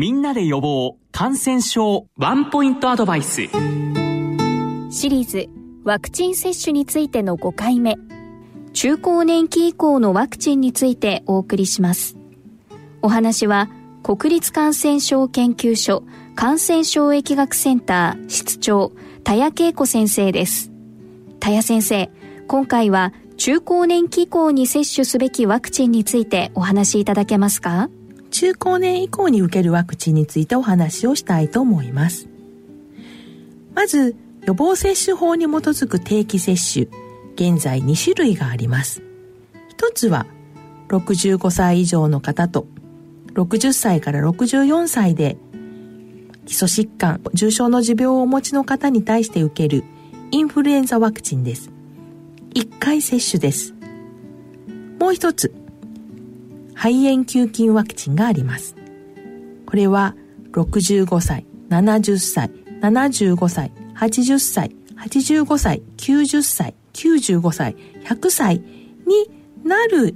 [0.00, 3.42] みんなで予防感染症ワンポイントアドバイス。
[3.42, 5.50] シリーズ
[5.84, 7.98] ワクチン接種についての5回目。
[8.72, 12.16] 中高年期以降のワクチンについてお送りします。
[13.02, 13.68] お話は
[14.02, 16.02] 国立感染症研究所
[16.34, 18.92] 感染症疫学センター室長
[19.22, 20.72] 田谷恵子先生です。
[21.40, 22.10] 田谷先生
[22.48, 27.90] 今回は中高年期以降に接種すべきワクチンについてお話しいただけますか？
[28.30, 32.28] 中高年以降に受けるワクチンについてお話をしたいと思います。
[33.74, 34.16] まず、
[34.46, 36.86] 予防接種法に基づく定期接種、
[37.34, 39.02] 現在2種類があります。
[39.68, 40.26] 一つは、
[40.88, 42.66] 65歳以上の方と、
[43.34, 45.36] 60歳から64歳で、
[46.46, 49.84] 基礎疾患、重症の持病をお持ちの方に対して受ける
[50.32, 51.70] インフルエンザワクチンです。
[52.54, 53.74] 1回接種です。
[54.98, 55.54] もう一つ、
[56.80, 58.74] 肺炎球菌ワクチンがあります。
[59.66, 60.16] これは
[60.52, 68.64] 65歳、70歳、75歳、80歳、85歳、90歳、95歳、100歳に
[69.62, 70.14] なる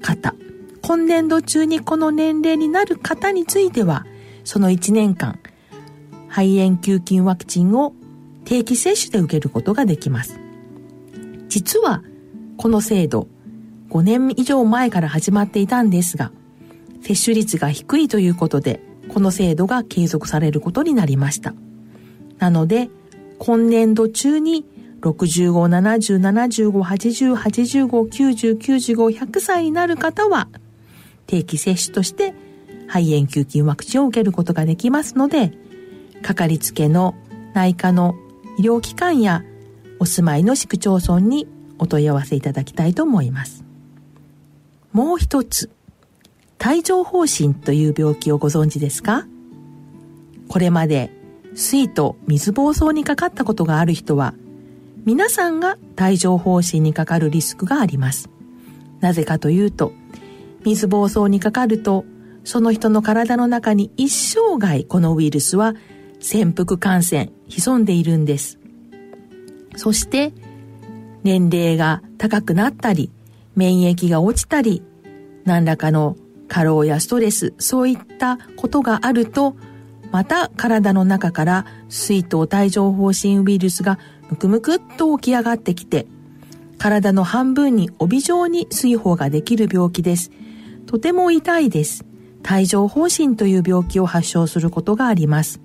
[0.00, 0.34] 方、
[0.80, 4.06] 今年度中にこの年齢になる方については、
[4.44, 5.38] その1年間、
[6.30, 7.92] 肺炎球菌ワクチンを
[8.46, 10.40] 定期接種で受けることができます。
[11.48, 12.02] 実は、
[12.56, 13.28] この制度、
[13.94, 16.32] 5年以上前から始まっていたんですが、
[17.00, 21.54] 接種率が低いということで、この制度が継続されることになりました。
[22.38, 22.90] なので、
[23.38, 24.64] 今年度中に
[25.00, 30.48] 65、70、75、80、85、90、95、100歳になる方は、
[31.28, 32.34] 定期接種として
[32.88, 35.52] 肺炎球菌ワクチンを受けることができますので、
[36.22, 37.14] かかりつけの
[37.54, 38.16] 内科の
[38.58, 39.44] 医療機関や
[40.00, 41.46] お住まいの市区町村に
[41.78, 43.63] お問い合わせいただきたいと思います。
[44.94, 45.70] もう一つ、
[46.64, 49.26] 帯状疱疹という病気をご存知ですか？
[50.46, 51.10] これまで
[51.56, 54.34] 水と水疱瘡にかかったことがある人は、
[55.04, 58.30] 皆さんが帯状疱疹にかかるリスクがあります。
[59.00, 59.92] なぜかというと、
[60.64, 62.04] 水疱瘡にかかると、
[62.44, 65.74] その人の体の中に一生涯このウイルスは
[66.20, 68.60] 潜伏感染、潜んでいるんです。
[69.74, 70.32] そして、
[71.24, 73.10] 年齢が高くなったり、
[73.56, 74.82] 免疫が落ちたり、
[75.44, 76.16] 何らかの
[76.48, 79.56] 過労やストレス、そういったことがあると、
[80.10, 83.98] また体の中から水筒帯状疱疹ウイルスが
[84.30, 86.06] むくむくっと起き上がってきて、
[86.78, 90.30] 体の半分に帯状に水泡ができる病気です。
[90.86, 92.04] とても痛いです。
[92.48, 95.60] 帯状疱疹という病気を発症することがあります。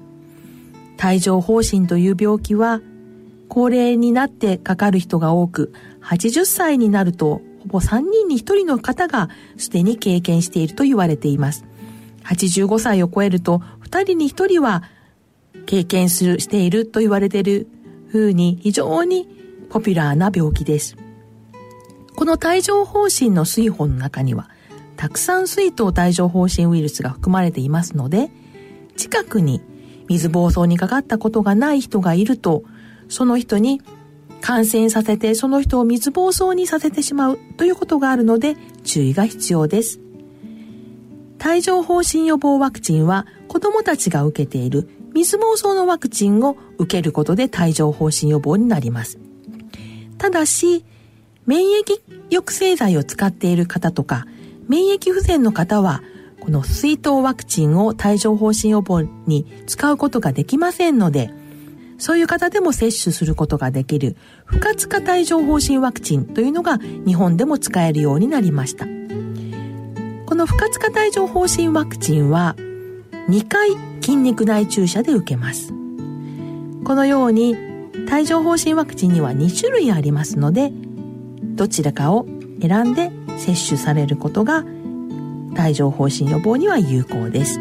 [1.03, 2.81] 帯状疱疹という病気は、
[3.49, 11.65] 高齢になってかかる人が多く、80歳になるとほぼ3人に1人の方がすでに経験していると言われています。
[12.23, 14.83] 85歳を超えると2人に1人は
[15.65, 17.67] 経験する、していると言われている
[18.11, 19.27] 風に非常に
[19.69, 20.95] ポピュラーな病気です。
[22.15, 24.49] この帯状疱疹の水泡の中には
[24.97, 28.29] たくさん水筒帯状疱疹ウイルスが含まれていますので、
[28.97, 29.61] 近くに
[30.09, 32.63] 水疱瘡にかかったことがない人がいると、
[33.07, 33.81] その人に
[34.41, 39.99] 感染させてその人を水疱瘡にさせてしまうということがあるので注意が必要です。
[41.45, 49.19] 帯状疱疹予防ワクチンは子供たちが受けている水疱瘡のワクチンを受けることで帯状疱疹予防になります。
[50.17, 50.85] ただし、
[51.45, 54.25] 免疫抑制剤を使っている方とか、
[54.67, 56.03] 免疫不全の方は、
[56.39, 61.31] この水筒ワクチンを帯状疱疹予防に使うことができませんので、
[61.99, 64.15] そういう方でも接種することができる
[64.45, 68.85] 不活化帯状疱疹ワクチンというのが日本でも使えるようになりました。
[70.25, 72.55] この不活化帯状疱疹ワクチンは
[73.27, 73.71] 2回
[74.01, 75.73] 筋肉内注射で受けます。
[76.85, 77.55] このように
[78.11, 80.71] 帯状疱疹ワクチンには2種類ありますので、
[81.55, 82.25] どちらかを
[82.61, 84.63] 選んで接種されることが
[85.59, 87.59] 帯状疱疹予防には有効です。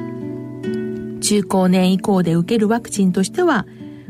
[1.21, 3.67] 中高年以降で受けるワクチンとしては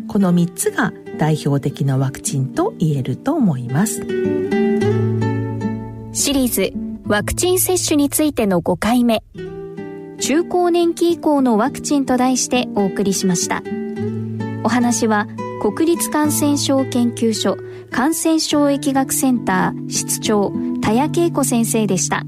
[0.08, 4.00] この3つが代表的なワクチンと言えると思います。
[6.12, 6.72] シリーズ
[7.06, 9.22] ワクチン接種についての5回目。
[10.19, 13.62] 中高年期以降のワクチンと題してお送りしました。
[14.64, 15.28] お話は
[15.60, 17.56] 国立感染症研究所
[17.90, 22.25] 感染症疫学センター室長田谷恵子先生でした。